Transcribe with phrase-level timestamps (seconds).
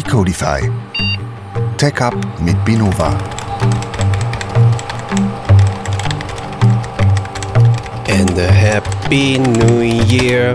[0.00, 0.60] Decodify.
[1.76, 3.10] TechUp mit Binova.
[8.08, 10.54] And a happy new year.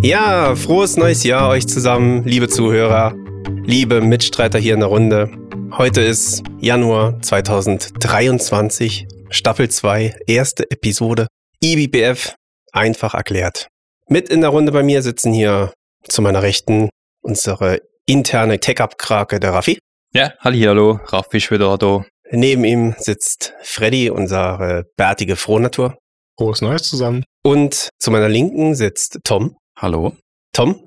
[0.00, 3.14] Ja, frohes neues Jahr euch zusammen, liebe Zuhörer,
[3.62, 5.30] liebe Mitstreiter hier in der Runde.
[5.76, 11.26] Heute ist Januar 2023, Staffel 2, erste Episode.
[11.62, 12.34] IBPF
[12.72, 13.68] einfach erklärt.
[14.08, 16.88] Mit in der Runde bei mir sitzen hier zu meiner Rechten
[17.20, 19.78] unsere interne Tech-Up-Krake, der Raffi.
[20.12, 22.04] Ja, hallo, Raffi ist wieder da.
[22.32, 25.96] Neben ihm sitzt Freddy, unsere bärtige Frohnatur.
[26.38, 27.24] Frohes Neues zusammen.
[27.44, 29.56] Und zu meiner Linken sitzt Tom.
[29.76, 30.16] Hallo.
[30.52, 30.86] Tom,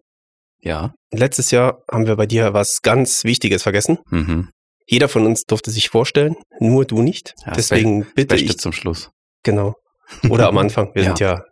[0.61, 0.93] Ja.
[1.11, 3.99] letztes Jahr haben wir bei dir was ganz Wichtiges vergessen.
[4.09, 4.49] Mhm.
[4.87, 7.33] Jeder von uns durfte sich vorstellen, nur du nicht.
[7.45, 9.09] Ja, Deswegen bitte Beste ich, zum Schluss.
[9.43, 9.75] genau.
[10.29, 11.07] Oder am Anfang, wir Ja.
[11.09, 11.43] sind ja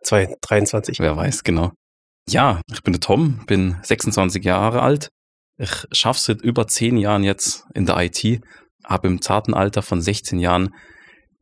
[0.42, 1.00] 23.
[1.00, 1.72] Wer weiß, genau.
[2.30, 5.08] Ja, ich bin der Tom, bin 26 Jahre alt.
[5.58, 8.42] Ich schaffe seit über 10 Jahren jetzt in der IT,
[8.84, 10.74] habe im zarten Alter von 16 Jahren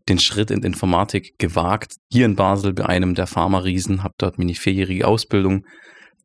[0.10, 1.96] den Schritt in Informatik gewagt.
[2.12, 5.66] Hier in Basel bei einem der Pharma-Riesen, habe dort meine vierjährige Ausbildung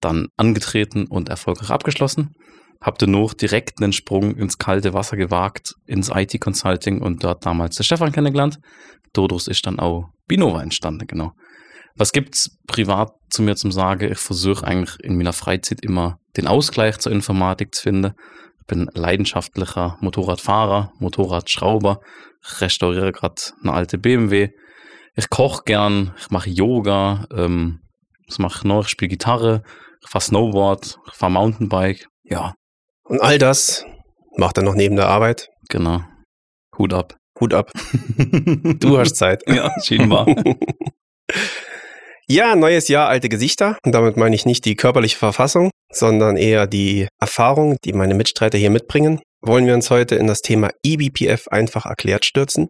[0.00, 2.34] dann angetreten und erfolgreich abgeschlossen.
[2.80, 7.84] Habe danach direkt einen Sprung ins kalte Wasser gewagt, ins IT-Consulting und dort damals den
[7.84, 8.58] Stefan kennengelernt.
[9.12, 11.32] Dodus ist dann auch Binova entstanden, genau.
[11.96, 14.10] Was gibt's privat zu mir zum Sagen?
[14.10, 18.14] Ich versuche eigentlich in meiner Freizeit immer den Ausgleich zur Informatik zu finden.
[18.60, 22.00] Ich bin leidenschaftlicher Motorradfahrer, Motorradschrauber,
[22.46, 24.50] ich restauriere gerade eine alte BMW.
[25.16, 27.80] Ich koche gern, ich mache Yoga, ähm,
[28.26, 28.82] was mache ich noch?
[28.84, 29.62] Ich spiele Gitarre,
[30.02, 32.06] ich fahre Snowboard, ich fahre Mountainbike.
[32.24, 32.54] Ja,
[33.04, 33.84] Und all das
[34.36, 35.48] macht er noch neben der Arbeit.
[35.68, 36.00] genau.
[36.76, 37.16] Hut ab.
[37.40, 37.70] Hut ab.
[38.80, 39.42] Du hast Zeit.
[39.46, 40.26] ja, scheinbar.
[42.26, 43.76] Ja, neues Jahr, alte Gesichter.
[43.84, 48.56] Und damit meine ich nicht die körperliche Verfassung, sondern eher die Erfahrung, die meine Mitstreiter
[48.56, 49.20] hier mitbringen.
[49.42, 52.68] Wollen wir uns heute in das Thema eBPF einfach erklärt stürzen.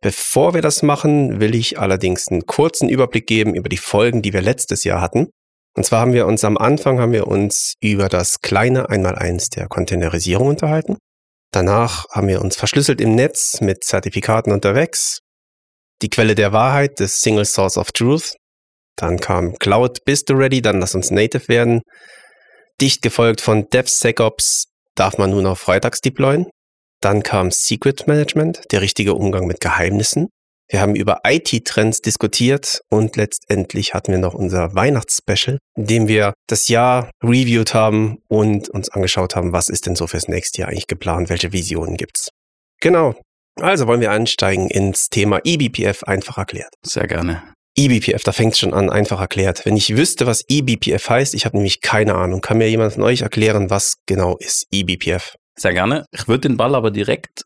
[0.00, 4.32] Bevor wir das machen, will ich allerdings einen kurzen Überblick geben über die Folgen, die
[4.32, 5.28] wir letztes Jahr hatten.
[5.76, 9.68] Und zwar haben wir uns am Anfang haben wir uns über das kleine Einmaleins der
[9.68, 10.96] Containerisierung unterhalten.
[11.52, 15.20] Danach haben wir uns verschlüsselt im Netz mit Zertifikaten unterwegs.
[16.02, 18.34] Die Quelle der Wahrheit, des Single Source of Truth,
[18.96, 20.62] dann kam Cloud, bist du ready?
[20.62, 21.82] Dann lass uns native werden.
[22.80, 26.46] Dicht gefolgt von DevSecOps, darf man nun auf freitags deployen.
[27.00, 30.28] Dann kam Secret Management, der richtige Umgang mit Geheimnissen.
[30.68, 36.32] Wir haben über IT-Trends diskutiert und letztendlich hatten wir noch unser Weihnachtsspecial, in dem wir
[36.48, 40.70] das Jahr reviewed haben und uns angeschaut haben, was ist denn so fürs nächste Jahr
[40.70, 42.30] eigentlich geplant, welche Visionen gibt's.
[42.80, 43.14] Genau.
[43.60, 46.72] Also wollen wir einsteigen ins Thema eBPF einfach erklärt.
[46.82, 47.42] Sehr gerne.
[47.76, 49.64] eBPF, da fängt es schon an, einfach erklärt.
[49.64, 52.40] Wenn ich wüsste, was eBPF heißt, ich habe nämlich keine Ahnung.
[52.40, 55.34] Kann mir jemand von euch erklären, was genau ist eBPF?
[55.56, 56.04] Sehr gerne.
[56.12, 57.44] Ich würde den Ball aber direkt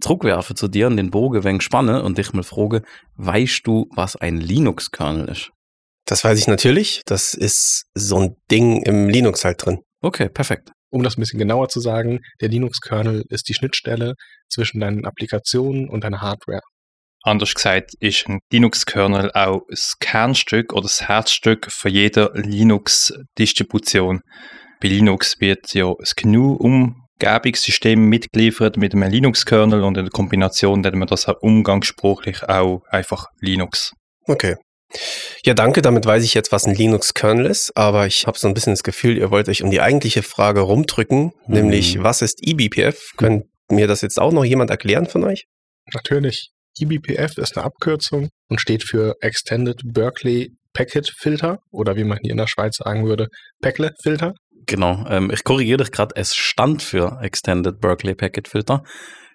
[0.00, 2.82] zurückwerfen zu dir und den Bogen wenig spannen und dich mal fragen,
[3.16, 5.50] weißt du, was ein Linux-Kernel ist?
[6.06, 7.02] Das weiß ich natürlich.
[7.06, 9.80] Das ist so ein Ding im Linux halt drin.
[10.00, 10.70] Okay, perfekt.
[10.90, 14.14] Um das ein bisschen genauer zu sagen, der Linux-Kernel ist die Schnittstelle
[14.48, 16.62] zwischen deinen Applikationen und deiner Hardware.
[17.22, 24.20] Anders gesagt ist ein Linux-Kernel auch das Kernstück oder das Herzstück für jede Linux-Distribution.
[24.80, 30.96] Bei Linux wird ja das GNU-Umgebungssystem mitgeliefert mit einem Linux-Kernel und in der Kombination nennt
[30.96, 33.92] man das auch umgangssprachlich auch einfach Linux.
[34.26, 34.56] Okay.
[35.44, 35.82] Ja, danke.
[35.82, 37.76] Damit weiß ich jetzt, was ein Linux-Kernel ist.
[37.76, 40.60] Aber ich habe so ein bisschen das Gefühl, ihr wollt euch um die eigentliche Frage
[40.60, 43.12] rumdrücken, nämlich was ist eBPF?
[43.16, 45.46] Könnt mir das jetzt auch noch jemand erklären von euch?
[45.92, 52.18] Natürlich, eBPF ist eine Abkürzung und steht für Extended Berkeley Packet Filter oder wie man
[52.22, 53.28] hier in der Schweiz sagen würde,
[53.60, 54.34] Packle Filter.
[54.66, 55.04] Genau.
[55.08, 58.84] Ähm, ich korrigiere dich gerade, es stand für Extended Berkeley Packet Filter.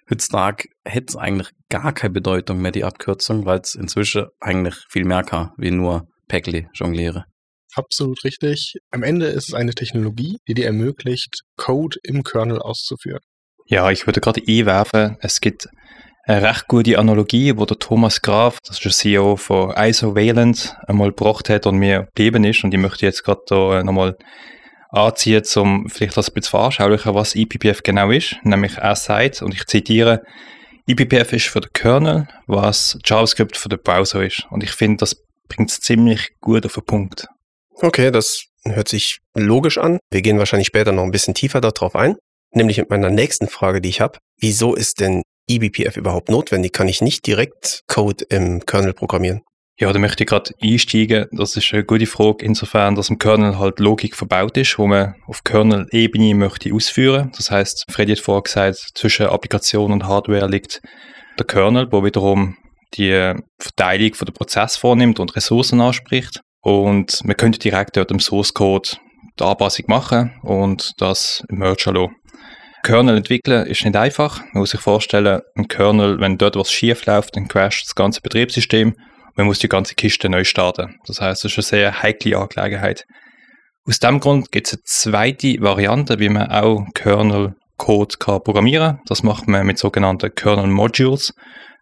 [0.10, 5.04] Heutzutage hätte es eigentlich gar keine Bedeutung mehr, die Abkürzung, weil es inzwischen eigentlich viel
[5.04, 7.26] mehr kann, wie nur Packly jongliere.
[7.74, 8.76] Absolut richtig.
[8.92, 13.20] Am Ende ist es eine Technologie, die dir ermöglicht, Code im Kernel auszuführen.
[13.68, 15.68] Ja, ich würde gerade einwerfen, es gibt
[16.26, 21.10] eine recht gute Analogie, wo der Thomas Graf, das ist der CEO von Isovalent, einmal
[21.10, 22.64] gebracht hat und mir gegeben ist.
[22.64, 24.18] Und ich möchte jetzt gerade da nochmal
[24.90, 28.38] anziehen, um vielleicht das ein bisschen veranschaulichen, was ePPF genau ist.
[28.44, 30.24] Nämlich er sagt, und ich zitiere,
[30.88, 34.48] ePPF ist für den Kernel, was JavaScript für den Browser ist.
[34.50, 35.16] Und ich finde, das
[35.48, 37.28] bringt es ziemlich gut auf den Punkt.
[37.82, 40.00] Okay, das hört sich logisch an.
[40.10, 42.16] Wir gehen wahrscheinlich später noch ein bisschen tiefer darauf ein.
[42.52, 44.18] Nämlich mit meiner nächsten Frage, die ich habe.
[44.40, 46.74] Wieso ist denn eBPF überhaupt notwendig?
[46.74, 49.42] Kann ich nicht direkt Code im Kernel programmieren?
[49.78, 51.26] Ja, da möchte ich gerade einsteigen.
[51.34, 55.16] Das ist eine gute Frage, insofern, dass im Kernel halt Logik verbaut ist, wo man
[55.28, 57.32] auf Kernel-Ebene möchte ausführen.
[57.36, 60.82] Das heißt, Freddy hat vorher gesagt, zwischen Applikation und Hardware liegt
[61.38, 62.56] der Kernel, wo wiederum
[62.94, 66.40] die Verteilung von der Prozess vornimmt und Ressourcen anspricht.
[66.62, 68.92] Und man könnte direkt dort im Source Code
[69.38, 72.16] die Anpassung machen und das mergen lassen.
[72.86, 74.42] Kernel entwickeln ist nicht einfach.
[74.54, 78.22] Man muss sich vorstellen, ein Kernel, wenn dort was schief läuft, dann crasht das ganze
[78.22, 78.96] Betriebssystem.
[79.34, 81.00] Man muss die ganze Kiste neu starten.
[81.08, 83.08] Das heißt, es ist eine sehr heikle Angelegenheit.
[83.88, 89.02] Aus dem Grund gibt es eine zweite Variante, wie man auch Kernel-Code programmieren kann.
[89.08, 91.34] Das macht man mit sogenannten Kernel-Modules.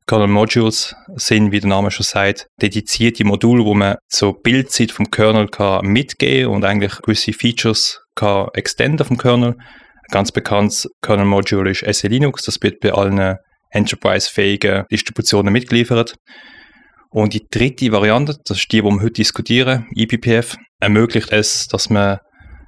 [0.08, 5.12] Kernel Modules sind, wie der Name schon sagt, dedizierte Module, wo man zur Bildzeit vom
[5.12, 9.58] Kernel kann mitgehen und eigentlich gewisse Features kann extenden vom Kernel.
[10.12, 13.38] Ganz bekanntes Kernel Module ist SE Linux, das wird bei allen
[13.72, 16.16] enterprise-fähigen Distributionen mitgeliefert.
[17.10, 21.90] Und die dritte Variante, das ist die, die wir heute diskutieren, eBPF, ermöglicht es, dass
[21.90, 22.20] man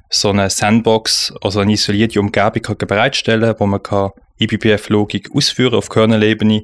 [0.10, 5.90] so eine Sandbox, also eine isolierte Umgebung kann bereitstellen wo man kann eBPF-Logik ausführen auf
[5.90, 6.62] Kernel-Ebene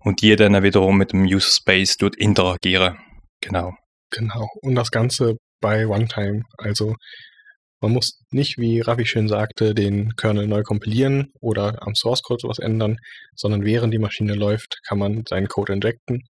[0.00, 2.98] und die dann wiederum mit dem User Space dort interagieren.
[3.40, 3.72] Genau.
[4.10, 4.48] Genau.
[4.60, 6.42] Und das Ganze bei Runtime.
[6.58, 6.94] Also
[7.82, 12.48] man muss nicht, wie Raffi schön sagte, den Kernel neu kompilieren oder am Source Code
[12.48, 12.96] was ändern,
[13.34, 16.22] sondern während die Maschine läuft, kann man seinen Code injecten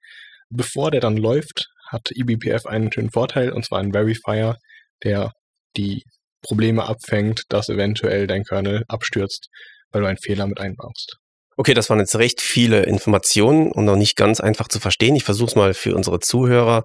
[0.52, 4.56] bevor der dann läuft, hat eBPF einen schönen Vorteil, und zwar einen Verifier,
[5.02, 5.32] der
[5.76, 6.02] die
[6.42, 9.48] Probleme abfängt, dass eventuell dein Kernel abstürzt,
[9.90, 11.16] weil du einen Fehler mit einbaust.
[11.56, 15.16] Okay, das waren jetzt recht viele Informationen und noch nicht ganz einfach zu verstehen.
[15.16, 16.84] Ich versuche es mal für unsere Zuhörer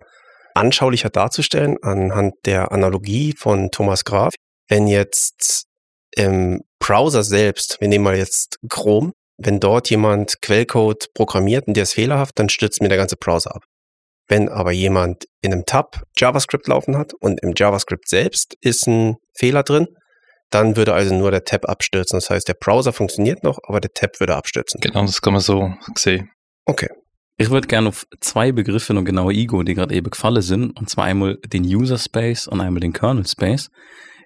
[0.53, 4.33] anschaulicher darzustellen anhand der Analogie von Thomas Graf.
[4.67, 5.65] Wenn jetzt
[6.15, 11.83] im Browser selbst, wir nehmen mal jetzt Chrome, wenn dort jemand Quellcode programmiert und der
[11.83, 13.63] ist fehlerhaft, dann stürzt mir der ganze Browser ab.
[14.27, 19.15] Wenn aber jemand in einem Tab JavaScript laufen hat und im JavaScript selbst ist ein
[19.33, 19.87] Fehler drin,
[20.49, 22.17] dann würde also nur der Tab abstürzen.
[22.17, 24.79] Das heißt, der Browser funktioniert noch, aber der Tab würde abstürzen.
[24.81, 26.29] Genau, das kann man so sehen.
[26.65, 26.89] Okay.
[27.37, 30.71] Ich würde gerne auf zwei Begriffe noch genauer eingehen, die gerade eben gefallen sind.
[30.71, 33.69] Und zwar einmal den User Space und einmal den Kernel Space.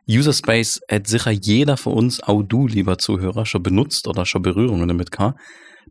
[0.10, 4.42] User Space hat sicher jeder von uns, auch du, lieber Zuhörer, schon benutzt oder schon
[4.42, 5.40] Berührungen damit gehabt.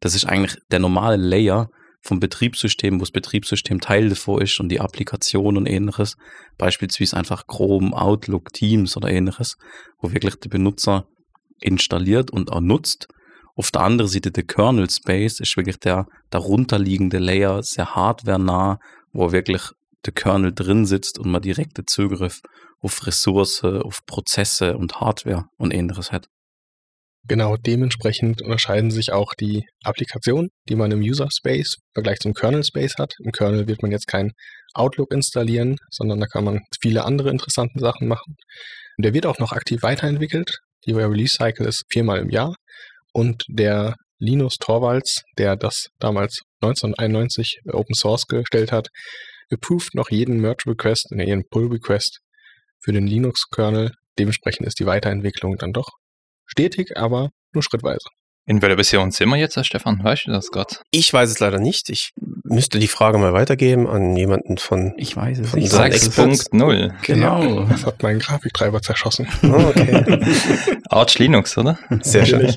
[0.01, 1.71] Das ist eigentlich der normale Layer
[2.03, 6.17] vom Betriebssystem, wo das Betriebssystem Teil davon ist und die Applikation und ähnliches.
[6.59, 9.57] Beispielsweise einfach Chrome, Outlook, Teams oder ähnliches,
[10.01, 11.07] wo wirklich der Benutzer
[11.61, 13.09] installiert und auch nutzt.
[13.55, 18.79] Auf der anderen Seite der Kernel Space ist wirklich der darunterliegende Layer, sehr hardware-nah,
[19.13, 19.63] wo wirklich
[20.07, 22.41] der Kernel drin sitzt und man direkte Zugriff
[22.81, 26.29] auf Ressourcen, auf Prozesse und Hardware und ähnliches hat.
[27.29, 32.33] Genau, dementsprechend unterscheiden sich auch die Applikationen, die man im User Space im Vergleich zum
[32.33, 33.13] Kernel Space hat.
[33.23, 34.33] Im Kernel wird man jetzt kein
[34.73, 38.37] Outlook installieren, sondern da kann man viele andere interessante Sachen machen.
[38.99, 40.59] Der wird auch noch aktiv weiterentwickelt.
[40.87, 42.55] Die Release Cycle ist viermal im Jahr
[43.13, 48.89] und der Linus Torvalds, der das damals 1991 Open Source gestellt hat,
[49.51, 52.21] approved noch jeden Merge Request, jeden Pull Request
[52.79, 53.93] für den Linux-Kernel.
[54.19, 55.89] Dementsprechend ist die Weiterentwicklung dann doch
[56.47, 58.09] stetig, aber nur schrittweise.
[58.51, 60.03] In welcher Version sind wir jetzt, Stefan?
[60.03, 60.75] Weißt du das gerade?
[60.91, 61.89] Ich weiß es leider nicht.
[61.89, 62.11] Ich
[62.43, 64.93] müsste die Frage mal weitergeben an jemanden von.
[64.97, 65.73] Ich weiß es Von nicht.
[65.73, 65.93] unseren
[66.33, 66.93] 6.0.
[67.07, 67.65] Genau.
[67.71, 69.29] Das hat meinen Grafiktreiber zerschossen.
[69.45, 70.21] Oh, okay.
[70.89, 71.79] Arch Linux, oder?
[72.03, 72.53] Sehr schön.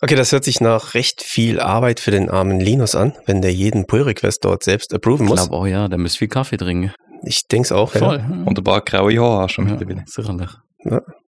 [0.00, 3.52] Okay, das hört sich nach recht viel Arbeit für den armen Linus an, wenn der
[3.52, 5.40] jeden Pull-Request dort selbst approven Ich muss.
[5.42, 6.94] glaube auch, ja, der müsste viel Kaffee trinken.
[7.24, 7.92] Ich denke es auch.
[7.92, 8.00] Ja.
[8.00, 8.24] Voll.
[8.46, 10.04] Und ein paar graue Haare schon Ja, mittlerweile.
[10.06, 10.48] sicherlich.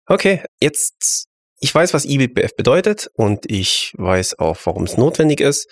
[0.07, 1.25] Okay, jetzt,
[1.65, 5.67] ich weiß, was eBPF bedeutet und ich weiß auch, warum es notwendig ist.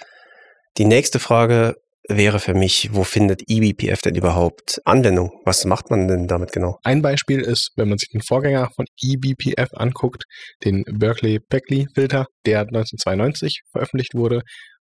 [0.78, 1.74] Die nächste Frage
[2.08, 5.30] wäre für mich, wo findet eBPF denn überhaupt Anwendung?
[5.44, 6.78] Was macht man denn damit genau?
[6.82, 10.24] Ein Beispiel ist, wenn man sich den Vorgänger von eBPF anguckt,
[10.64, 14.40] den Berkeley-Peckley-Filter, der 1992 veröffentlicht wurde,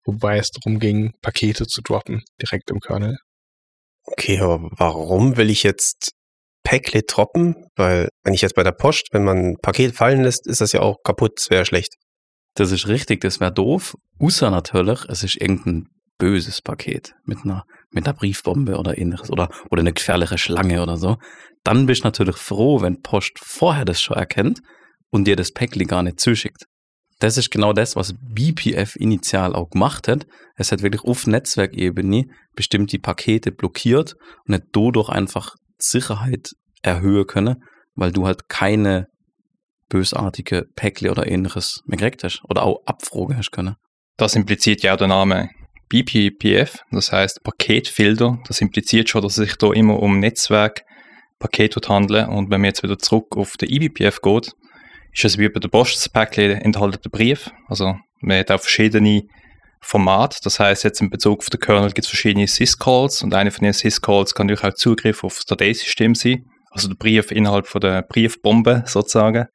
[0.06, 3.16] wobei es darum ging, Pakete zu droppen, direkt im Kernel.
[4.06, 6.15] Okay, aber warum will ich jetzt
[6.66, 7.54] Packlet droppen?
[7.76, 10.72] Weil, wenn ich jetzt bei der Post, wenn man ein Paket fallen lässt, ist das
[10.72, 11.94] ja auch kaputt, das wäre schlecht.
[12.54, 13.94] Das ist richtig, das wäre doof.
[14.18, 15.84] Außer natürlich, es ist irgendein
[16.18, 20.96] böses Paket mit einer, mit einer Briefbombe oder ähnliches oder, oder eine gefährliche Schlange oder
[20.96, 21.18] so.
[21.62, 24.60] Dann bist du natürlich froh, wenn Post vorher das schon erkennt
[25.10, 26.64] und dir das Päckchen gar nicht zuschickt.
[27.20, 30.26] Das ist genau das, was BPF initial auch gemacht hat.
[30.56, 32.24] Es hat wirklich auf Netzwerkebene
[32.56, 36.50] bestimmte Pakete blockiert und hat dadurch einfach die Sicherheit
[36.82, 37.64] erhöhen können,
[37.94, 39.08] weil du halt keine
[39.88, 43.76] bösartige Päckle oder ähnliches mehr gekriegt hast oder auch abfragen hast können.
[44.16, 45.50] Das impliziert ja auch der Name
[45.88, 48.38] BPPF, das heißt Paketfilter.
[48.46, 52.28] Das impliziert schon, dass es sich da immer um Netzwerkpaket handelt.
[52.28, 54.52] Und wenn man jetzt wieder zurück auf den eBPF geht,
[55.12, 57.50] ist es wie bei der Post, das Päckchen enthält den Brief.
[57.68, 59.22] Also man hat auch verschiedene
[59.80, 60.38] Formate.
[60.42, 63.64] Das heißt, jetzt in Bezug auf den Kernel gibt es verschiedene Syscalls und eine von
[63.64, 66.44] den Syscalls kann natürlich auch Zugriff auf das Dateisystem sein.
[66.70, 69.46] Also der Brief innerhalb von der Briefbombe sozusagen.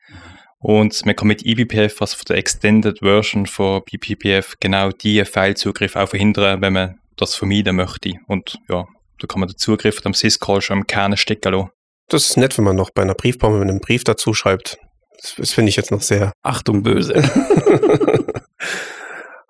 [0.60, 5.96] Und man kann mit eBPF, also von der Extended Version von BPPF, genau die File-Zugriff
[5.96, 8.14] auch verhindern, wenn man das vermeiden möchte.
[8.28, 8.86] Und ja,
[9.20, 11.70] da kann man den Zugriff am Syscall schon im Kern stecken lassen.
[12.10, 14.78] Das ist nett, wenn man noch bei einer Briefbombe einen Brief dazu schreibt.
[15.22, 16.32] Das, das finde ich jetzt noch sehr.
[16.44, 17.14] Achtung, böse.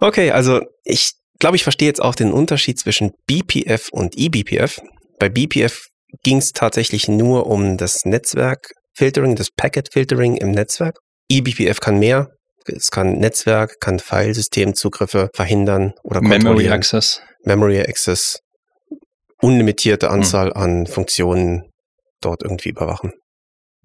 [0.02, 4.82] okay, also ich glaube, ich verstehe jetzt auch den Unterschied zwischen BPF und eBPF.
[5.20, 5.88] Bei BPF
[6.24, 10.98] ging es tatsächlich nur um das Netzwerk-Filtering, das Packet-Filtering im Netzwerk.
[11.32, 12.30] eBPF kann mehr.
[12.66, 16.70] Es kann Netzwerk, kann Filesystemzugriffe verhindern oder Memory.
[16.70, 17.22] Access.
[17.44, 18.40] Memory Access,
[19.42, 21.72] unlimitierte Anzahl an Funktionen
[22.22, 23.14] dort irgendwie überwachen.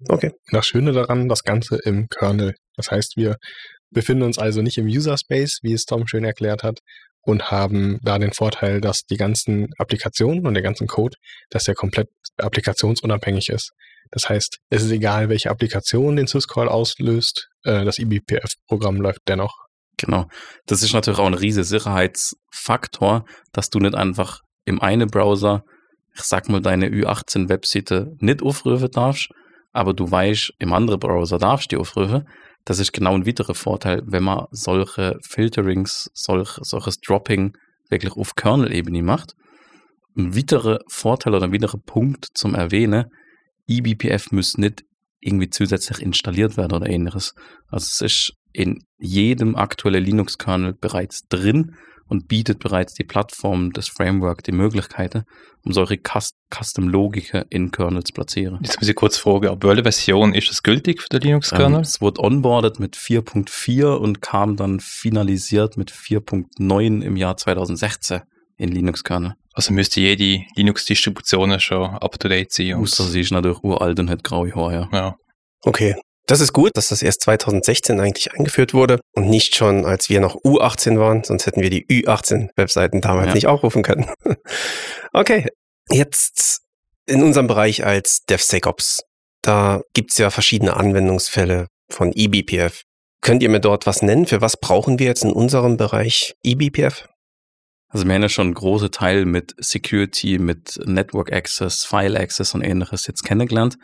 [0.07, 0.31] Okay.
[0.51, 2.53] Das Schöne daran, das Ganze im Kernel.
[2.75, 3.37] Das heißt, wir
[3.91, 6.79] befinden uns also nicht im User Space, wie es Tom schön erklärt hat,
[7.21, 11.17] und haben da den Vorteil, dass die ganzen Applikationen und der ganzen Code,
[11.49, 13.73] dass der komplett applikationsunabhängig ist.
[14.11, 19.53] Das heißt, es ist egal, welche Applikation den Syscall auslöst, äh, das eBPF-Programm läuft dennoch.
[19.97, 20.27] Genau.
[20.67, 25.63] Das ist natürlich auch ein riesiger Sicherheitsfaktor, dass du nicht einfach im einen Browser,
[26.15, 29.29] ich sag mal, deine Ü18-Webseite nicht aufrufen darfst,
[29.73, 32.27] aber du weißt, im anderen Browser darfst du die aufrufen.
[32.67, 37.55] Das ist genau ein weiterer Vorteil, wenn man solche Filterings, solch, solches Dropping
[37.89, 39.35] wirklich auf Kernel-Ebene macht.
[40.17, 43.05] Ein weiterer Vorteil oder ein weiterer Punkt zum Erwähnen,
[43.69, 44.83] eBPF muss nicht
[45.21, 47.33] irgendwie zusätzlich installiert werden oder ähnliches.
[47.69, 51.73] Also es ist in jedem aktuellen Linux-Kernel bereits drin
[52.07, 55.23] und bietet bereits die Plattform, das Framework, die Möglichkeiten,
[55.63, 55.97] um solche
[56.53, 58.59] Custom-Logiken in Kernels zu platzieren.
[58.61, 61.81] Jetzt muss ich kurz fragen, ab welcher Version ist das gültig für den Ähm, Linux-Kernel?
[61.81, 68.21] es wurde onboarded mit 4.4 und kam dann finalisiert mit 4.9 im Jahr 2016
[68.57, 69.33] in Linux-Kernel.
[69.53, 72.73] also müsste jede Linux-Distribution schon up-to-date sein.
[72.75, 74.87] Außer sie ist natürlich uralt und hat graue Haare.
[74.91, 74.97] Ja.
[74.97, 75.15] ja.
[75.61, 75.95] Okay.
[76.27, 80.19] Das ist gut, dass das erst 2016 eigentlich eingeführt wurde und nicht schon, als wir
[80.19, 83.33] noch U18 waren, sonst hätten wir die Ü18-Webseiten damals Ja.
[83.33, 84.11] nicht aufrufen können.
[85.13, 85.47] okay,
[85.89, 86.59] jetzt
[87.05, 89.03] in unserem Bereich als DevSecOps.
[89.41, 92.81] Da gibt es ja verschiedene Anwendungsfälle von eBPF.
[93.21, 94.25] Könnt ihr mir dort was nennen?
[94.25, 97.07] Für was brauchen wir jetzt in unserem Bereich eBPF?
[97.89, 102.61] Also wir haben ja schon große Teil mit Security, mit Network Access, File Access und
[102.61, 103.77] ähnliches jetzt kennengelernt.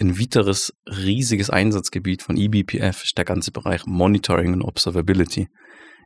[0.00, 5.48] Ein weiteres riesiges Einsatzgebiet von eBPF ist der ganze Bereich Monitoring und Observability.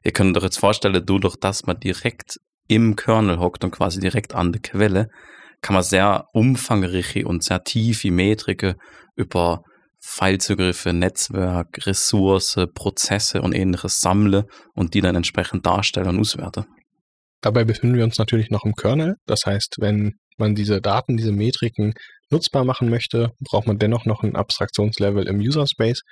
[0.02, 4.34] Ihr könnt euch jetzt vorstellen, dadurch, dass man direkt im Kernel hockt und quasi direkt
[4.34, 5.08] an der Quelle,
[5.61, 8.76] kann man sehr umfangreiche und sehr tiefe Metriken
[9.14, 9.62] über
[10.00, 14.44] Filezugriffe, Netzwerk, Ressourcen, Prozesse und ähnliches sammeln
[14.75, 16.64] und die dann entsprechend darstellen und auswerten.
[17.42, 19.16] Dabei befinden wir uns natürlich noch im Kernel.
[19.26, 21.92] Das heißt, wenn man diese Daten, diese Metriken
[22.32, 26.02] nutzbar machen möchte, braucht man dennoch noch ein Abstraktionslevel im User Space,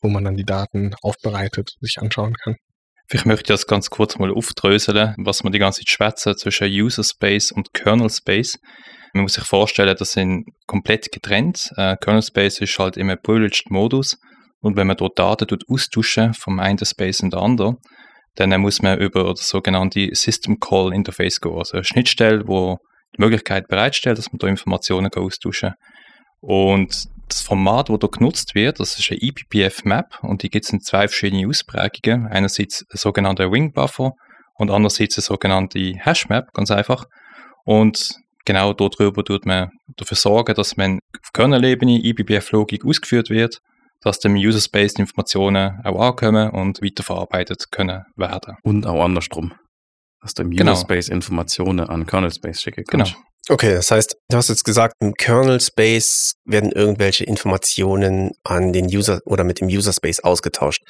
[0.00, 2.56] wo man dann die Daten aufbereitet, sich anschauen kann.
[3.08, 6.68] Vielleicht möchte ich das ganz kurz mal aufdröseln, was man die ganze Zeit schwätzen zwischen
[6.68, 8.58] User Space und Kernel Space.
[9.12, 11.70] Man muss sich vorstellen, das sind komplett getrennt.
[11.76, 14.16] Äh, Kernel Space ist halt im Privileged Modus
[14.60, 17.76] und wenn man dort Daten tut austauschen vom einen Space in den anderen,
[18.34, 22.78] dann muss man über das sogenannte System Call Interface gehen, also eine Schnittstelle, wo
[23.16, 25.78] die Möglichkeit bereitstellt, dass man da Informationen austauschen kann.
[26.40, 30.64] Und das Format, das da genutzt wird, das ist eine E eBPF-Map und die gibt
[30.64, 32.26] es in zwei verschiedene Ausprägungen.
[32.28, 34.12] Einerseits ein sogenannter Ring Buffer
[34.54, 37.06] und andererseits eine sogenannte Hash-Map, ganz einfach.
[37.64, 43.58] Und genau darüber tut man dafür sorgen, dass man auf Kernel-Ebene eBPF-Logik ausgeführt wird,
[44.02, 48.56] dass dem User Space die Informationen auch ankommen und weiterverarbeitet können werden.
[48.62, 49.52] Und auch andersrum.
[50.26, 50.72] Dass du im Genau.
[50.72, 53.04] User Space Informationen an Kernel Space schicken Genau.
[53.04, 53.16] kannst.
[53.48, 58.86] Okay, das heißt, du hast jetzt gesagt, im Kernel Space werden irgendwelche Informationen an den
[58.86, 60.82] User oder mit dem User Space ausgetauscht.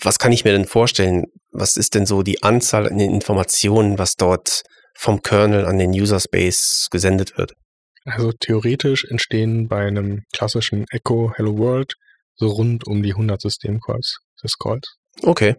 [0.00, 1.24] Was kann ich mir denn vorstellen?
[1.50, 4.62] Was ist denn so die Anzahl an den Informationen, was dort
[4.96, 7.54] vom Kernel an den User Space gesendet wird?
[8.04, 11.94] Also theoretisch entstehen bei einem klassischen Echo Hello World
[12.36, 14.86] so rund um die 100 Systemcalls, Syscalls.
[15.22, 15.56] Okay.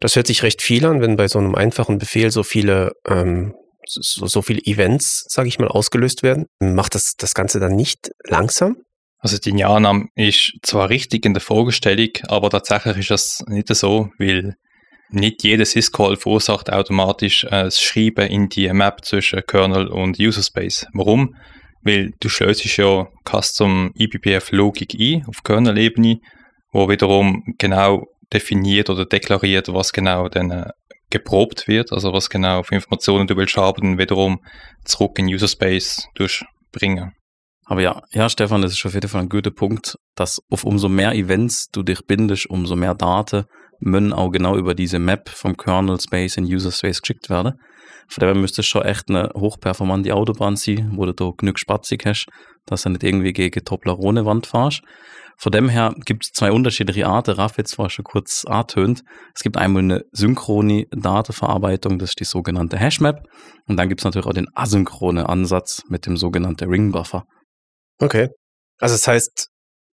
[0.00, 3.54] Das hört sich recht viel an, wenn bei so einem einfachen Befehl so viele, ähm,
[3.86, 6.46] so, so viele Events, sage ich mal, ausgelöst werden.
[6.58, 8.76] Macht das das Ganze dann nicht langsam?
[9.18, 14.08] Also die Annahme ist zwar richtig in der Vorgestellung, aber tatsächlich ist das nicht so,
[14.18, 14.54] weil
[15.10, 20.42] nicht jeder Syscall verursacht automatisch äh, das Schreiben in die Map zwischen Kernel und User
[20.42, 20.86] Space.
[20.94, 21.34] Warum?
[21.82, 26.20] Weil du schlösst ja Custom eBPF-Logik ein auf Kernel-Ebene,
[26.72, 30.70] wo wiederum genau definiert oder deklariert, was genau dann äh,
[31.10, 34.38] geprobt wird, also was genau für Informationen du willst haben, wiederum
[34.84, 37.12] zurück in User Space durchbringen.
[37.64, 40.88] Aber ja, ja, Stefan, das ist auf jeden Fall ein guter Punkt, dass auf umso
[40.88, 43.44] mehr Events du dich bindest, umso mehr Daten
[43.80, 47.54] müssen auch genau über diese Map vom Kernel Space in User Space geschickt werden.
[48.08, 52.04] Von daher müsste es schon echt eine hochperformante Autobahn sein, wo du da genug Spatzig
[52.06, 52.26] hast,
[52.66, 54.82] dass du nicht irgendwie gegen Toblerone Wand fahrst.
[55.36, 57.30] Von dem her gibt es zwei unterschiedliche Arten.
[57.30, 59.02] Raff jetzt zwar schon kurz antönt.
[59.34, 63.26] Es gibt einmal eine synchrone Datenverarbeitung, das ist die sogenannte Hashmap.
[63.66, 67.24] Und dann gibt es natürlich auch den asynchrone Ansatz mit dem sogenannten Ringbuffer.
[67.98, 68.28] Okay.
[68.80, 69.48] Also das heißt,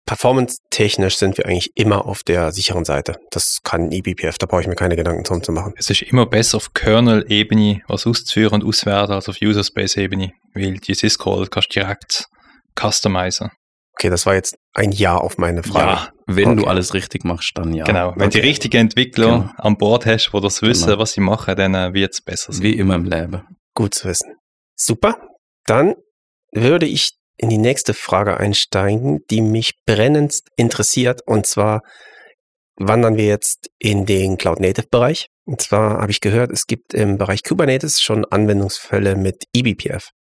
[0.07, 3.17] performance-technisch sind wir eigentlich immer auf der sicheren Seite.
[3.31, 5.75] Das kann eBPF, da brauche ich mir keine Gedanken drum zu machen.
[5.77, 10.95] Es ist immer besser auf Kernel-Ebene was auszuführen und auswerten als auf User-Space-Ebene, weil die
[10.95, 12.27] Syscall kannst du direkt
[12.79, 13.51] customizen.
[13.99, 15.91] Okay, das war jetzt ein Ja auf meine Frage.
[15.93, 16.61] Ja, wenn Okay.
[16.63, 17.85] du alles richtig machst, dann ja.
[17.85, 18.41] Genau, wenn Okay.
[18.41, 19.51] die richtigen Entwickler Genau.
[19.57, 20.99] an Bord hast, die das wissen, Genau.
[20.99, 22.63] was sie machen, dann äh, wird es besser sein.
[22.63, 23.43] Wie immer im Leben.
[23.75, 24.35] Gut zu wissen.
[24.75, 25.17] Super.
[25.65, 25.95] Dann
[26.53, 31.23] würde ich in die nächste Frage einsteigen, die mich brennendst interessiert.
[31.27, 31.81] Und zwar
[32.77, 35.29] wandern wir jetzt in den Cloud-Native-Bereich.
[35.47, 40.11] Und zwar habe ich gehört, es gibt im Bereich Kubernetes schon Anwendungsfälle mit eBPF.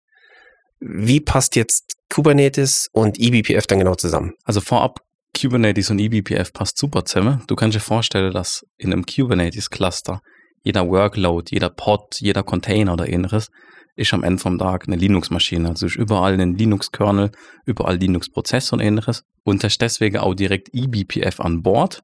[0.88, 4.35] Wie passt jetzt Kubernetes und eBPF dann genau zusammen?
[4.45, 5.00] Also vorab,
[5.38, 7.43] Kubernetes und eBPF passt super zusammen.
[7.47, 10.21] Du kannst dir vorstellen, dass in einem Kubernetes-Cluster
[10.62, 13.50] jeder Workload, jeder Pod, jeder Container oder ähnliches
[13.97, 15.71] ist am Ende vom Tag eine Linux-Maschine.
[15.71, 17.31] Also ist überall ein Linux-Kernel,
[17.64, 19.25] überall Linux-Prozess und ähnliches.
[19.43, 22.02] Und hast deswegen auch direkt eBPF an Bord.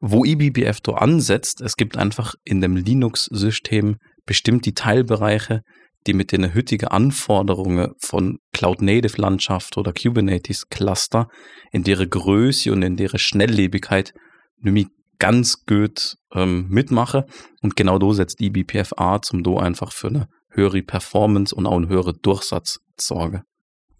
[0.00, 5.62] Wo eBPF da ansetzt, es gibt einfach in dem Linux-System bestimmt die Teilbereiche,
[6.06, 11.28] die mit den heutigen Anforderungen von Cloud-Native-Landschaft oder Kubernetes-Cluster
[11.70, 14.12] in deren Größe und in deren Schnelllebigkeit
[14.58, 14.88] nämlich
[15.18, 17.26] ganz gut ähm, mitmache.
[17.62, 21.76] Und genau da setzt die BPFA zum Do einfach für eine höhere Performance und auch
[21.76, 23.42] einen höheren Durchsatz sorge.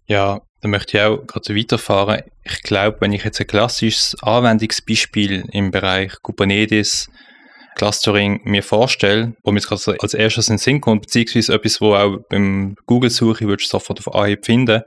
[0.05, 2.23] Ja, da möchte ich auch gerade weiterfahren.
[2.43, 7.07] Ich glaube, wenn ich jetzt ein klassisches Anwendungsbeispiel im Bereich Kubernetes
[7.75, 11.95] Clustering mir vorstelle, wo mir jetzt als erstes in den Sinn kommt, beziehungsweise etwas, wo
[11.95, 14.81] auch beim Google-Suche würdest sofort auf Anhieb finden,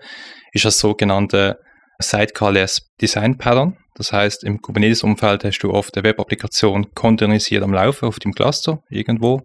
[0.53, 1.59] ist das sogenannte
[1.99, 3.77] Sidecar-less Design Pattern.
[3.94, 8.83] Das heißt, im Kubernetes-Umfeld hast du oft eine Web-Applikation containerisiert am Laufen auf dem Cluster
[8.90, 9.42] irgendwo.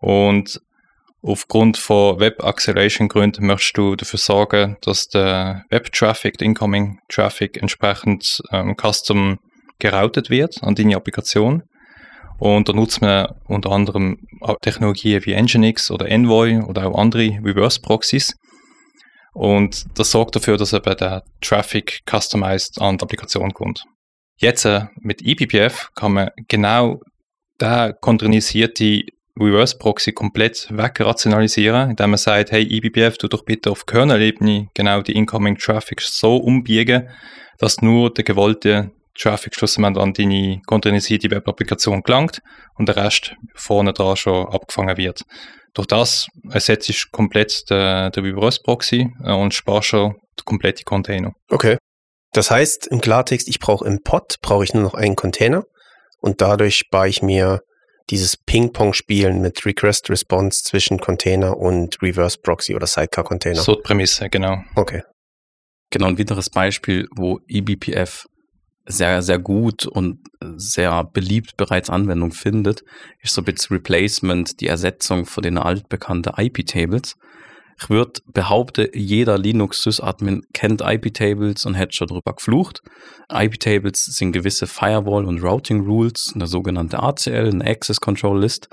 [0.00, 0.60] Und
[1.22, 6.98] aufgrund von Web Acceleration Gründen möchtest du dafür sorgen, dass der Web Traffic, der Incoming
[7.08, 9.38] Traffic entsprechend ähm, custom
[9.78, 11.62] geroutet wird an deine Applikation.
[12.38, 14.18] Und da nutzt man unter anderem
[14.62, 18.36] Technologien wie Nginx oder Envoy oder auch andere Reverse Proxies.
[19.34, 23.84] Und das sorgt dafür, dass eben der Traffic customized an die Applikation kommt.
[24.36, 27.00] Jetzt äh, mit eBPF kann man genau
[27.60, 29.02] der containerisierte
[29.38, 35.02] Reverse Proxy komplett wegrationalisieren, indem man sagt, hey eBPF, tu doch bitte auf Kernel-Ebene genau
[35.02, 37.08] die Incoming Traffic so umbiegen,
[37.58, 42.40] dass nur der gewollte Traffic schlussendlich an deine containerisierte Web-Applikation gelangt
[42.76, 45.22] und der Rest vorne dran schon abgefangen wird.
[45.74, 50.84] Durch das ersetzt ich komplett den, den Reverse Proxy äh, und spare schon den kompletten
[50.84, 51.32] Container.
[51.50, 51.78] Okay.
[52.32, 55.64] Das heißt im Klartext, ich brauche im Pod, brauche ich nur noch einen Container
[56.20, 57.60] und dadurch spare ich mir
[58.10, 63.60] dieses Ping-Pong-Spielen mit Request-Response zwischen Container und Reverse Proxy oder Sidecar-Container.
[63.60, 64.58] So die Prämisse, genau.
[64.74, 65.02] Okay.
[65.90, 68.26] Genau, ein weiteres Beispiel, wo eBPF
[68.88, 70.18] sehr, sehr gut und
[70.56, 72.82] sehr beliebt bereits Anwendung findet,
[73.22, 77.16] ist so ein bisschen Replacement, die Ersetzung von den altbekannten IP-Tables.
[77.80, 82.82] Ich würde behaupten, jeder Linux-Sys-Admin kennt IP-Tables und hat schon drüber geflucht.
[83.30, 88.68] IP-Tables sind gewisse Firewall- und Routing-Rules, eine sogenannte ACL, eine Access Control List.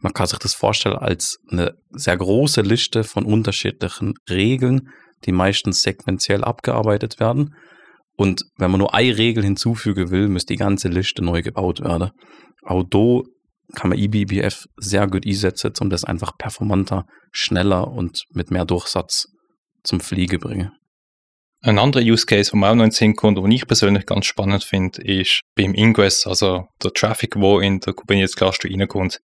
[0.00, 4.90] Man kann sich das vorstellen als eine sehr große Liste von unterschiedlichen Regeln,
[5.24, 7.54] die meistens sequenziell abgearbeitet werden.
[8.20, 12.10] Und wenn man nur eine Regel hinzufügen will, müsste die ganze Liste neu gebaut werden.
[12.62, 13.22] Auch da
[13.74, 19.24] kann man eBPF sehr gut einsetzen, um das einfach performanter, schneller und mit mehr Durchsatz
[19.84, 20.70] zum Fliegen bringen.
[21.62, 25.00] Ein anderer Use Case, man auch noch in Sinn kommt, ich persönlich ganz spannend finde,
[25.00, 29.18] ist beim Ingress, also der Traffic, wo in der Kubernetes Cluster reinkommt.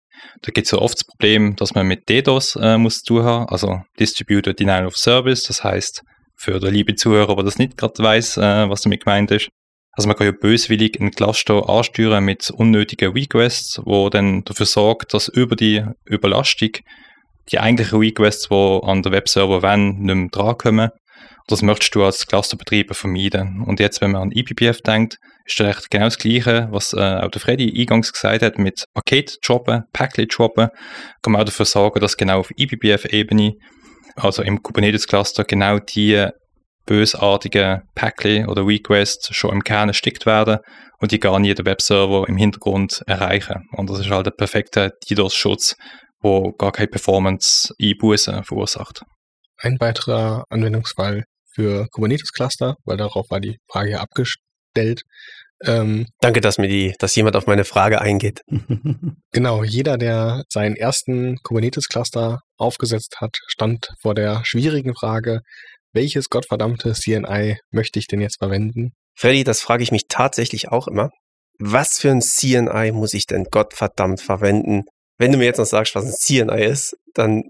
[0.42, 3.24] Da gibt es ja oft das Problem, dass man mit DDoS äh, muss zu tun
[3.24, 5.44] haben, also Distributed Denial of Service.
[5.44, 6.02] Das heißt,
[6.42, 9.48] für den liebe Zuhörer, der das nicht gerade weiß, äh, was damit gemeint ist,
[9.92, 15.14] Also man kann ja böswillig einen Cluster ansteuern mit unnötigen Requests, wo dann dafür sorgt,
[15.14, 16.70] dass über die Überlastung
[17.50, 20.90] die eigentlichen Requests, die an der Webserver wenn, nicht mehr drankommen.
[21.46, 23.62] Das möchtest du als Clusterbetreiber vermeiden.
[23.64, 26.96] Und jetzt, wenn man an eBPF denkt, ist das echt genau das Gleiche, was äh,
[26.96, 30.68] auch der Freddy eingangs gesagt hat, mit Paket droppen, Packlet droppen,
[31.22, 33.54] kann man auch dafür sorgen, dass genau auf eBPF-Ebene,
[34.16, 36.28] also im Kubernetes-Cluster, genau die
[36.86, 40.58] bösartigen Packlet oder Requests schon im Kern erstickt werden
[40.98, 43.68] und die gar nie den Webserver im Hintergrund erreichen.
[43.72, 45.76] Und das ist halt der perfekte DDoS-Schutz,
[46.20, 49.02] wo gar keine Performance-Einbußen verursacht.
[49.58, 55.02] Ein weiterer Anwendungsfall für Kubernetes-Cluster, weil darauf war die Frage ja abgestellt.
[55.64, 58.42] Ähm, Danke, dass mir die, dass jemand auf meine Frage eingeht.
[59.32, 65.40] genau, jeder, der seinen ersten Kubernetes-Cluster aufgesetzt hat, stand vor der schwierigen Frage,
[65.92, 68.92] welches gottverdammte CNI möchte ich denn jetzt verwenden?
[69.14, 71.10] Freddy, das frage ich mich tatsächlich auch immer.
[71.58, 74.84] Was für ein CNI muss ich denn Gottverdammt verwenden?
[75.18, 77.42] Wenn du mir jetzt noch sagst, was ein CNI ist, dann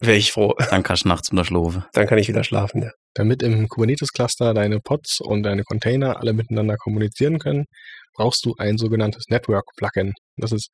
[0.00, 0.54] wäre ich froh.
[0.70, 1.84] Dann kannst du nachts wieder schlafen.
[1.92, 2.82] Dann kann ich wieder schlafen.
[2.82, 2.90] Ja.
[3.14, 7.66] Damit im Kubernetes-Cluster deine Pods und deine Container alle miteinander kommunizieren können,
[8.14, 10.14] brauchst du ein sogenanntes Network-Plugin.
[10.36, 10.70] Das ist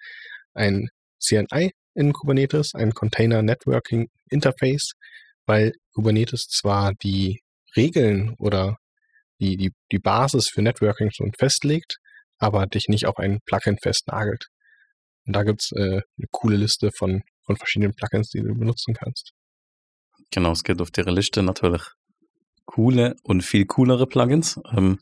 [0.54, 4.92] ein CNI in Kubernetes, ein Container Networking Interface,
[5.46, 7.40] weil Kubernetes zwar die
[7.76, 8.76] Regeln oder
[9.40, 11.96] die, die, die Basis für Networking schon festlegt,
[12.38, 14.46] aber dich nicht auf ein Plugin festnagelt.
[15.26, 19.32] Und da gibt's äh, eine coole Liste von, von verschiedenen Plugins, die du benutzen kannst.
[20.30, 21.82] Genau, es gibt auf der Liste natürlich
[22.64, 24.60] coole und viel coolere Plugins.
[24.72, 25.00] Ähm,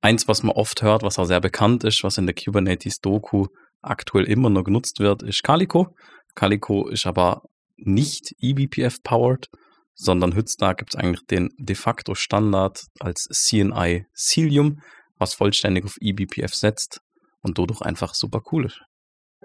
[0.00, 3.46] eins, was man oft hört, was auch sehr bekannt ist, was in der Kubernetes Doku
[3.80, 5.96] aktuell immer noch genutzt wird, ist Calico.
[6.36, 7.42] Calico ist aber
[7.76, 9.48] nicht eBPF powered,
[9.94, 14.80] sondern heutzutage gibt es eigentlich den de facto Standard als CNI Cilium,
[15.18, 17.00] was vollständig auf eBPF setzt
[17.40, 18.80] und dadurch einfach super cool ist.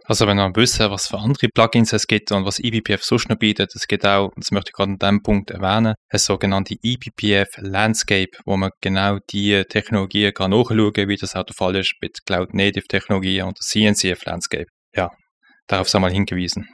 [0.03, 3.37] Also wenn man wissen, was für andere Plugins es gibt und was eBPF sonst noch
[3.37, 7.57] bietet, es gibt auch, das möchte ich gerade an diesem Punkt erwähnen, eine sogenannte eBPF
[7.57, 12.25] Landscape, wo man genau die Technologien kann nachschauen, wie das auch der Fall ist mit
[12.25, 14.67] Cloud Native Technologien und CNCF Landscape.
[14.93, 15.09] Ja,
[15.67, 16.67] darauf sei mal hingewiesen.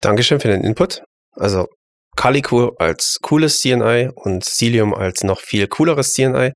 [0.00, 1.02] Dankeschön für den Input.
[1.32, 1.66] Also
[2.16, 6.52] Calico als cooles CNI und Cilium als noch viel cooleres CNI.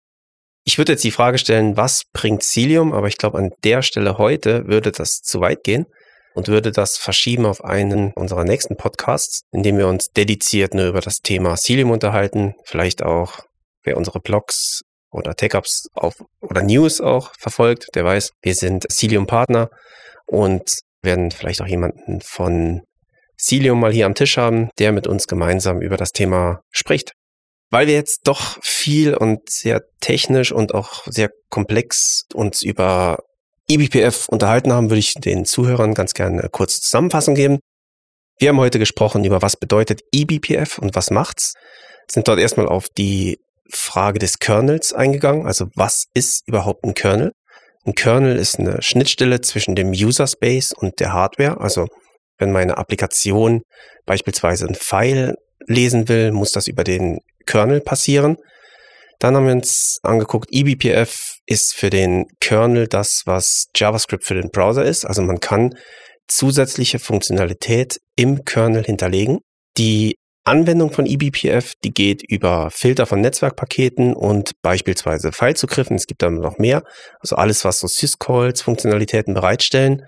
[0.66, 2.94] Ich würde jetzt die Frage stellen, was bringt Cilium?
[2.94, 5.84] Aber ich glaube, an der Stelle heute würde das zu weit gehen
[6.34, 10.86] und würde das verschieben auf einen unserer nächsten Podcasts, in dem wir uns dediziert nur
[10.86, 12.54] über das Thema Cilium unterhalten.
[12.64, 13.40] Vielleicht auch,
[13.84, 19.70] wer unsere Blogs oder Tech-Ups auf oder News auch verfolgt, der weiß, wir sind Cilium-Partner
[20.26, 22.82] und werden vielleicht auch jemanden von
[23.38, 27.12] Cilium mal hier am Tisch haben, der mit uns gemeinsam über das Thema spricht.
[27.70, 33.18] Weil wir jetzt doch viel und sehr technisch und auch sehr komplex uns über
[33.74, 37.58] eBPF unterhalten haben, würde ich den Zuhörern ganz gerne eine kurze Zusammenfassung geben.
[38.38, 41.54] Wir haben heute gesprochen über was bedeutet eBPF und was macht's.
[42.10, 43.38] Sind dort erstmal auf die
[43.70, 45.46] Frage des Kernels eingegangen.
[45.46, 47.32] Also was ist überhaupt ein Kernel?
[47.84, 51.60] Ein Kernel ist eine Schnittstelle zwischen dem User Space und der Hardware.
[51.60, 51.86] Also
[52.38, 53.62] wenn meine Applikation
[54.06, 55.34] beispielsweise ein File
[55.66, 58.36] lesen will, muss das über den Kernel passieren.
[59.18, 64.50] Dann haben wir uns angeguckt, eBPF ist für den Kernel das, was JavaScript für den
[64.50, 65.04] Browser ist.
[65.04, 65.74] Also man kann
[66.28, 69.38] zusätzliche Funktionalität im Kernel hinterlegen.
[69.76, 75.96] Die Anwendung von eBPF, die geht über Filter von Netzwerkpaketen und beispielsweise Filezugriffen.
[75.96, 76.82] Es gibt dann noch mehr.
[77.20, 80.02] Also alles, was so Syscalls, Funktionalitäten bereitstellen.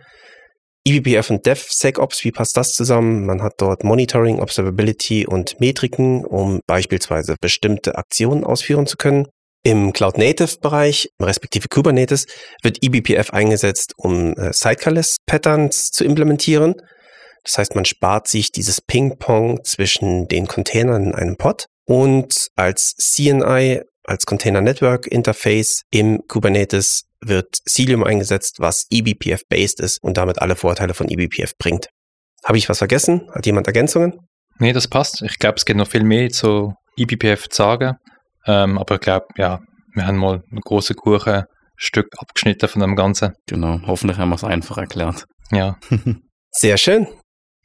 [0.87, 3.27] eBPF und DevSecOps, wie passt das zusammen?
[3.27, 9.27] Man hat dort Monitoring, Observability und Metriken, um beispielsweise bestimmte Aktionen ausführen zu können.
[9.66, 12.26] Im Cloud Native Bereich, respektive Kubernetes,
[12.62, 16.76] wird eBPF eingesetzt, um äh, Sidecarless Patterns zu implementieren.
[17.42, 22.94] Das heißt, man spart sich dieses Ping-Pong zwischen den Containern in einem Pod und als
[22.94, 30.40] CNI, als Container Network Interface im Kubernetes wird Cilium eingesetzt, was eBPF-based ist und damit
[30.40, 31.88] alle Vorteile von eBPF bringt.
[32.44, 33.29] Habe ich was vergessen?
[33.33, 34.12] Hat jemand Ergänzungen?
[34.61, 35.22] Nee, das passt.
[35.22, 37.96] Ich glaube, es geht noch viel mehr zu eBPF zu sagen.
[38.46, 39.61] Ähm, aber ich glaube, ja,
[39.94, 43.32] wir haben mal ein große Kuchenstück abgeschnitten von dem Ganzen.
[43.46, 45.24] Genau, hoffentlich haben wir es einfach erklärt.
[45.50, 45.76] Ja.
[46.50, 47.06] Sehr schön.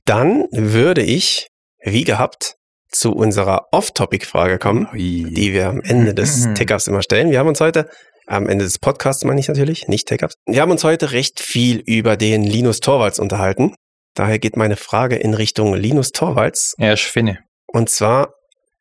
[0.06, 1.48] Dann würde ich,
[1.84, 2.56] wie gehabt,
[2.90, 5.34] zu unserer Off-Topic-Frage kommen, Ui.
[5.34, 7.32] die wir am Ende des Tech-Ups immer stellen.
[7.32, 7.90] Wir haben uns heute,
[8.28, 11.80] am Ende des Podcasts meine ich natürlich, nicht Tech-Ups, wir haben uns heute recht viel
[11.80, 13.76] über den Linus Torvalds unterhalten.
[14.14, 16.74] Daher geht meine Frage in Richtung Linus Torvalds.
[16.78, 17.40] Er ist Finne.
[17.68, 18.34] Und zwar,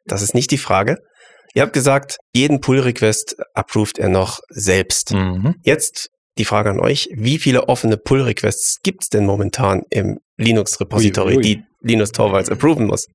[0.06, 0.98] das ist nicht die Frage,
[1.54, 5.12] Ihr habt gesagt, jeden Pull-Request approved er noch selbst.
[5.12, 5.56] Mhm.
[5.62, 6.08] Jetzt
[6.38, 11.62] die Frage an euch, wie viele offene Pull-Requests gibt es denn momentan im Linux-Repository, die
[11.80, 13.06] Linus Torvalds approven muss?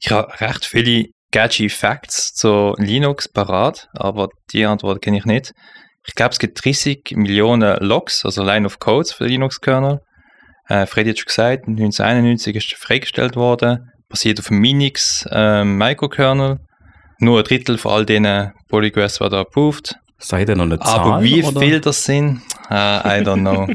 [0.00, 5.52] Ich habe recht viele Gadget Facts zu Linux parat, aber die Antwort kenne ich nicht.
[6.06, 10.00] Ich glaube, es gibt 30 Millionen Logs, also Line of Codes für Linux-Kernel.
[10.68, 16.58] Äh, Freddy hat schon gesagt, 1991 ist freigestellt worden, basiert auf dem Minix äh, Microkernel.
[17.20, 19.94] Nur ein Drittel von all diesen Pull Requests war da approved.
[20.18, 21.00] Seid ihr noch eine Zahl?
[21.00, 21.60] Aber wie oder?
[21.60, 23.66] viel das sind, äh, I don't know.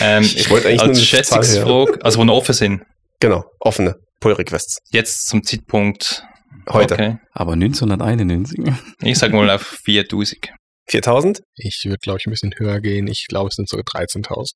[0.00, 2.82] ähm, Ich wollte eigentlich nur als eine Zahl Schätzungsfrage, also wo noch offen sind,
[3.20, 4.78] Genau, offene Pull-Requests.
[4.90, 6.24] jetzt zum Zeitpunkt
[6.68, 6.94] Heute.
[6.94, 7.18] Okay.
[7.32, 8.58] Aber 1991?
[9.02, 10.52] Ich sage mal auf 4000.
[10.88, 11.42] 4000?
[11.56, 13.06] Ich würde, glaube ich, ein bisschen höher gehen.
[13.08, 14.50] Ich glaube, es sind sogar 13.000.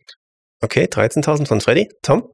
[0.60, 1.88] Okay, 13.000 von Freddy.
[2.02, 2.28] Tom?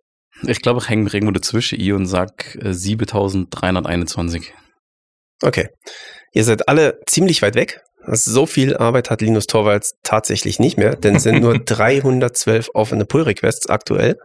[0.47, 4.53] Ich glaube, ich hänge irgendwo dazwischen i und sag äh, 7321.
[5.43, 5.69] Okay.
[6.33, 7.81] Ihr seid alle ziemlich weit weg.
[8.05, 12.71] Also so viel Arbeit hat Linus Torvalds tatsächlich nicht mehr, denn es sind nur 312
[12.75, 14.17] offene Pull-Requests aktuell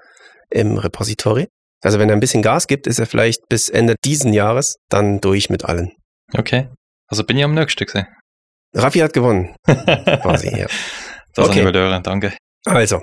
[0.49, 1.47] im Repository.
[1.83, 5.21] Also wenn er ein bisschen Gas gibt, ist er vielleicht bis Ende diesen Jahres dann
[5.21, 5.91] durch mit allen.
[6.33, 6.69] Okay.
[7.07, 8.07] Also bin ich am nächsten gesehen.
[8.73, 10.67] Raffi hat gewonnen, quasi, ja.
[11.35, 11.59] Das Okay.
[11.67, 12.33] ich hören, danke.
[12.65, 13.01] Also,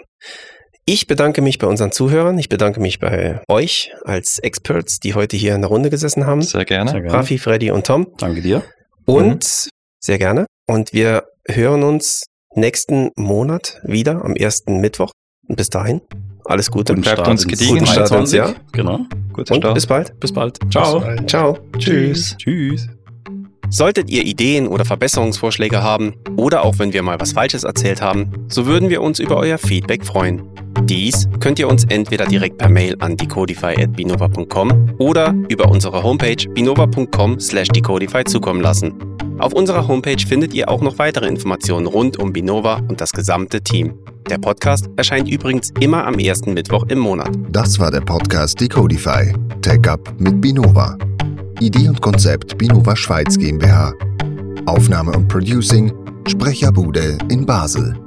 [0.87, 2.38] ich bedanke mich bei unseren Zuhörern.
[2.38, 6.42] Ich bedanke mich bei euch als Experts, die heute hier in der Runde gesessen haben.
[6.42, 6.90] Sehr gerne.
[6.90, 7.16] Sehr gerne.
[7.16, 8.09] Raffi, Freddy und Tom.
[8.18, 8.62] Danke dir.
[9.07, 9.68] Und
[10.01, 10.47] sehr gerne.
[10.66, 15.11] Und wir hören uns nächsten Monat wieder am ersten Mittwoch.
[15.49, 16.01] Und bis dahin,
[16.44, 16.92] alles Gute.
[16.92, 17.75] Guten bleibt Start uns gediegen.
[17.75, 18.38] Guten Start ins 21.
[18.38, 18.55] Jahr.
[18.73, 19.01] Genau.
[19.33, 19.75] Guter Und Start.
[19.75, 20.20] bis bald.
[20.20, 20.59] Bis bald.
[20.70, 21.01] Ciao.
[21.01, 21.31] Bis bald.
[21.31, 21.59] Ciao.
[21.79, 22.37] Tschüss.
[22.37, 22.88] Tschüss.
[23.70, 28.47] Solltet ihr Ideen oder Verbesserungsvorschläge haben oder auch wenn wir mal was Falsches erzählt haben,
[28.49, 30.42] so würden wir uns über euer Feedback freuen.
[30.85, 38.25] Dies könnt ihr uns entweder direkt per Mail an decodify.binova.com oder über unsere Homepage binova.com/decodify
[38.25, 38.94] zukommen lassen.
[39.38, 43.62] Auf unserer Homepage findet ihr auch noch weitere Informationen rund um Binova und das gesamte
[43.62, 43.94] Team.
[44.29, 47.31] Der Podcast erscheint übrigens immer am ersten Mittwoch im Monat.
[47.51, 49.33] Das war der Podcast Decodify.
[49.61, 50.97] Tech Up mit Binova.
[51.61, 53.92] Idee und Konzept Binova Schweiz GmbH.
[54.66, 55.92] Aufnahme und Producing
[56.27, 58.04] Sprecherbude in Basel.